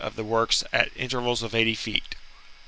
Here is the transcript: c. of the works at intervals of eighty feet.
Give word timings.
c. 0.01 0.07
of 0.07 0.15
the 0.15 0.23
works 0.23 0.63
at 0.73 0.89
intervals 0.97 1.43
of 1.43 1.53
eighty 1.53 1.75
feet. 1.75 2.15